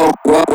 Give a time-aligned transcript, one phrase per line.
[0.00, 0.49] whoa.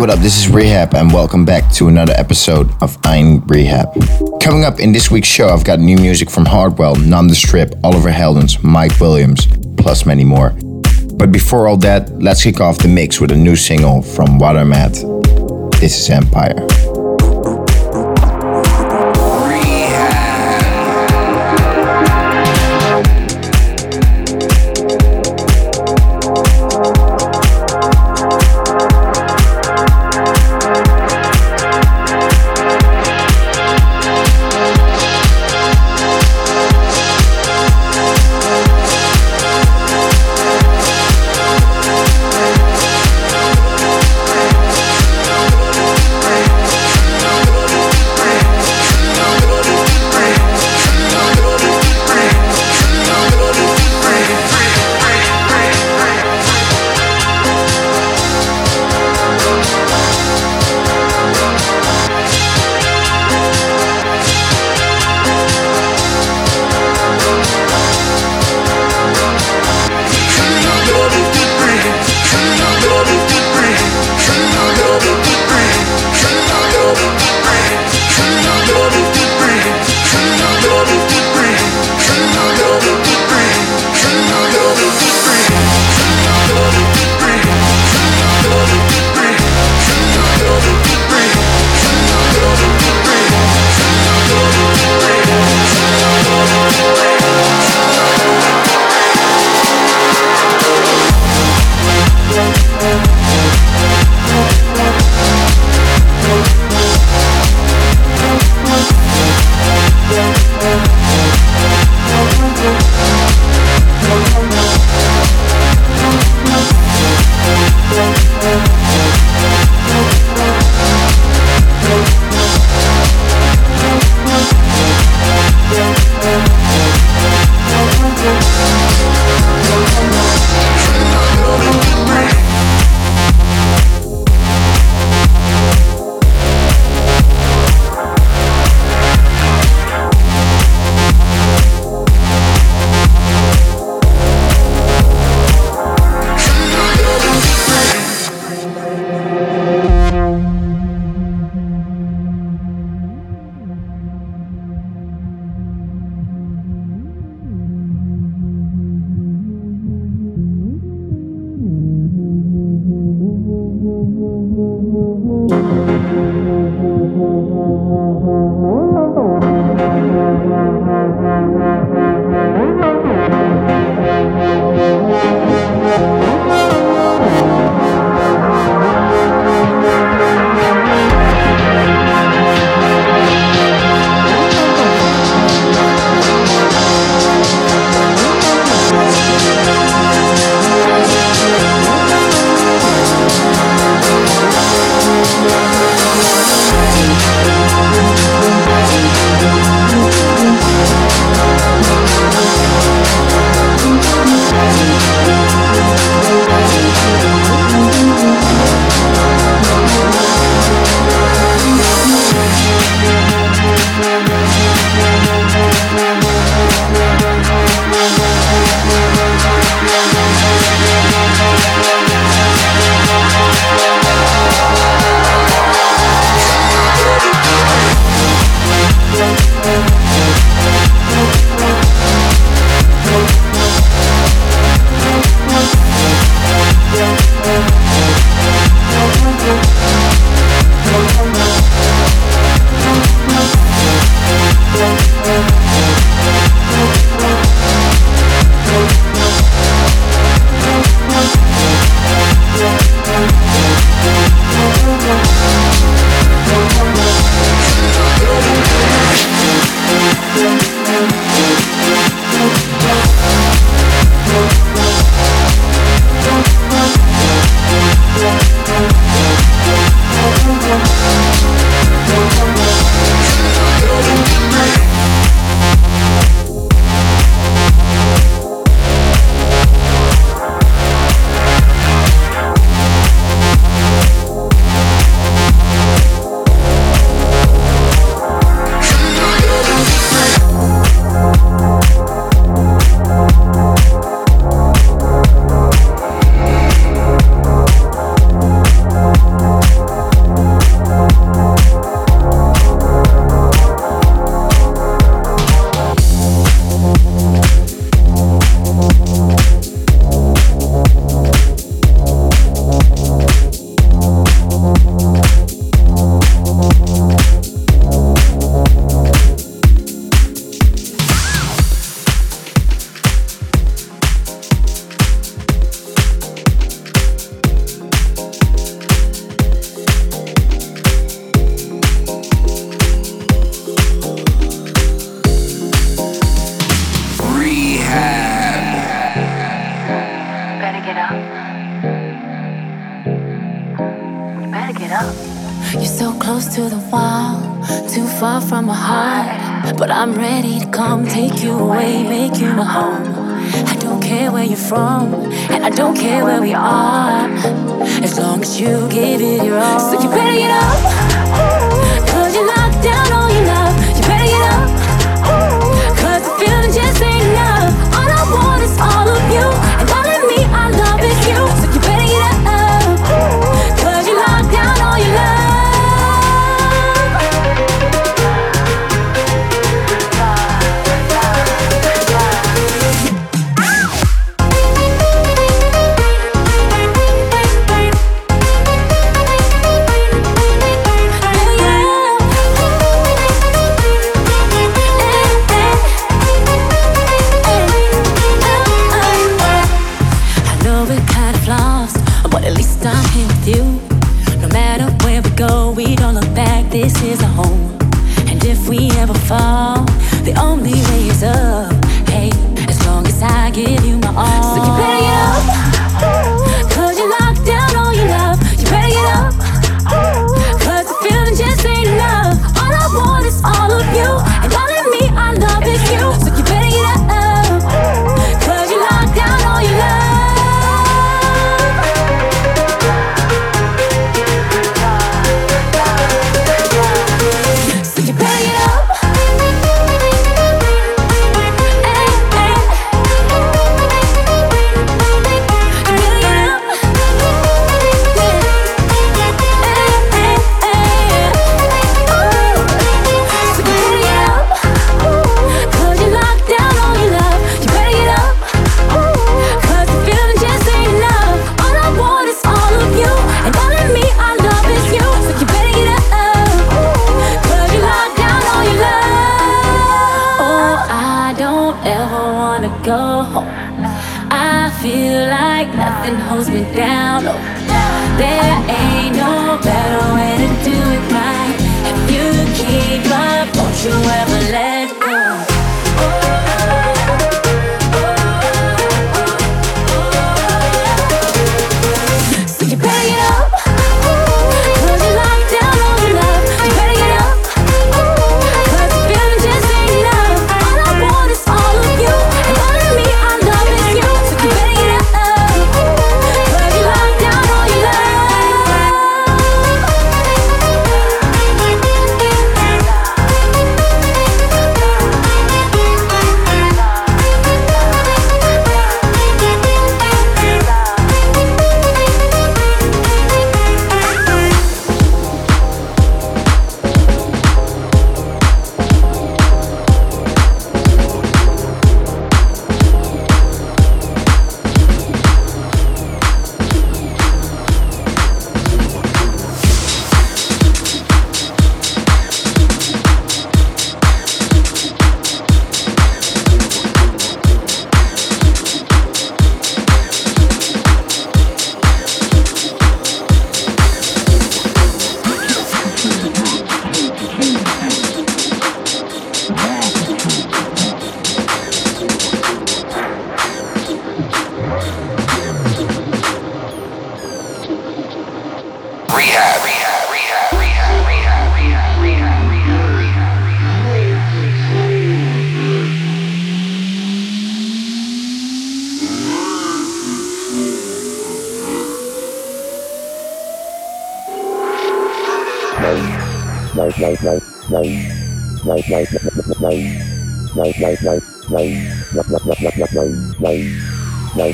[0.00, 0.20] What up?
[0.20, 4.40] This is R3HAB, and welcome back to another episode of I'm R3HAB.
[4.40, 8.64] Coming up in this week's show, I've got new music from Hardwell, Nondescript, Oliver Heldens,
[8.64, 9.46] Mike Williams,
[9.76, 10.56] plus many more.
[11.16, 15.02] But before all that, let's kick off the mix with a new single from Watermat.
[15.80, 16.66] This is Empire.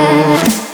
[0.00, 0.69] Dancing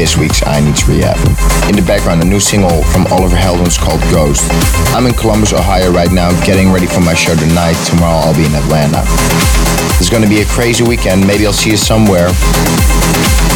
[0.00, 1.68] this week's I Needs R3HAB.
[1.68, 4.48] In the background, a new single from Oliver Heldens called Ghost.
[4.96, 7.76] I'm in Columbus, Ohio right now, getting ready for my show tonight.
[7.84, 9.04] Tomorrow I'll be in Atlanta.
[10.00, 11.26] It's gonna be a crazy weekend.
[11.26, 12.32] Maybe I'll see you somewhere.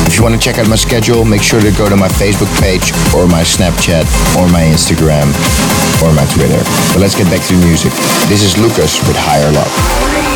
[0.04, 2.52] If you want to check out my schedule, make sure to go to my Facebook
[2.60, 4.04] page or my Snapchat
[4.36, 5.32] or my Instagram
[6.04, 6.60] or my Twitter.
[6.92, 7.96] But let's get back to the music.
[8.28, 10.33] This is Lucas with Higher Love.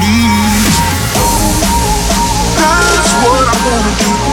[0.00, 0.14] me.
[2.56, 4.27] That's what I wanna do.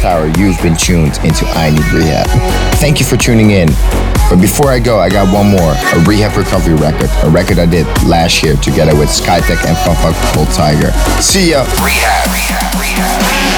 [0.00, 2.26] The hour, you've been tuned into I Need R3HAB.
[2.78, 3.68] Thank you for tuning in.
[4.30, 7.66] But before I go, I got one more a R3HAB Recovery record, a record I
[7.66, 10.92] did last year together with Skytech and Funfunk called Tiger.
[11.20, 11.64] See ya.
[11.64, 12.24] R3HAB.
[12.26, 12.78] R3HAB.
[12.78, 13.57] R3HAB.